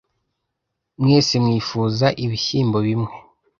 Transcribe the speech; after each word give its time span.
Mwese 1.03 1.33
mwifuza 1.45 2.05
ibishyimbo 2.23 2.77
bimwe? 2.87 3.11